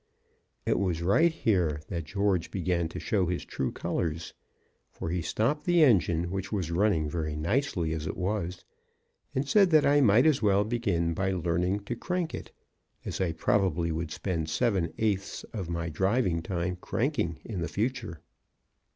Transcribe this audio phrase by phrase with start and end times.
[0.65, 4.33] It was right here that George began to show his true colors,
[4.89, 8.65] for he stopped the engine, which was running very nicely as it was,
[9.35, 12.49] and said that I might as well begin by learning to crank it,
[13.05, 18.21] as I probably would spend seven eighths of my driving time cranking in the future.